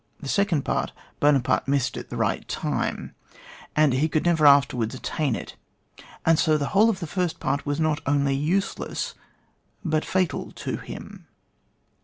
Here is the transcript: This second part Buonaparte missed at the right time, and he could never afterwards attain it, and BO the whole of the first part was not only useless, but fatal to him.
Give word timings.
This 0.19 0.31
second 0.31 0.65
part 0.65 0.93
Buonaparte 1.19 1.67
missed 1.67 1.95
at 1.95 2.09
the 2.09 2.17
right 2.17 2.47
time, 2.47 3.13
and 3.75 3.93
he 3.93 4.09
could 4.09 4.25
never 4.25 4.47
afterwards 4.47 4.95
attain 4.95 5.35
it, 5.35 5.55
and 6.25 6.41
BO 6.43 6.57
the 6.57 6.69
whole 6.69 6.89
of 6.89 6.99
the 7.01 7.05
first 7.05 7.39
part 7.39 7.67
was 7.67 7.79
not 7.79 7.99
only 8.07 8.33
useless, 8.33 9.13
but 9.85 10.03
fatal 10.03 10.53
to 10.53 10.77
him. 10.77 11.27